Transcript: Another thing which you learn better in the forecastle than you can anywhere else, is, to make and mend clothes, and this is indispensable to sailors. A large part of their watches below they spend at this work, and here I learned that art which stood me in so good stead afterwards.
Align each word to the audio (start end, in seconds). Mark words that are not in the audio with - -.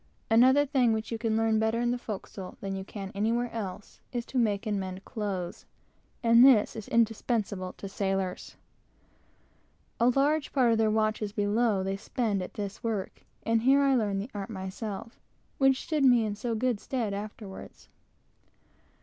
Another 0.31 0.65
thing 0.65 0.93
which 0.93 1.11
you 1.11 1.19
learn 1.23 1.59
better 1.59 1.79
in 1.79 1.91
the 1.91 1.97
forecastle 1.99 2.57
than 2.59 2.75
you 2.75 2.83
can 2.83 3.11
anywhere 3.13 3.51
else, 3.51 3.99
is, 4.11 4.25
to 4.25 4.39
make 4.39 4.65
and 4.65 4.79
mend 4.79 5.05
clothes, 5.05 5.67
and 6.23 6.43
this 6.43 6.75
is 6.75 6.87
indispensable 6.87 7.73
to 7.73 7.87
sailors. 7.87 8.55
A 9.99 10.09
large 10.09 10.51
part 10.53 10.71
of 10.71 10.79
their 10.79 10.89
watches 10.89 11.33
below 11.33 11.83
they 11.83 11.97
spend 11.97 12.41
at 12.41 12.55
this 12.55 12.83
work, 12.83 13.21
and 13.43 13.61
here 13.61 13.81
I 13.83 13.93
learned 13.93 14.21
that 14.23 14.31
art 14.33 15.11
which 15.59 15.83
stood 15.83 16.03
me 16.03 16.25
in 16.25 16.33
so 16.35 16.55
good 16.55 16.79
stead 16.79 17.13
afterwards. 17.13 17.87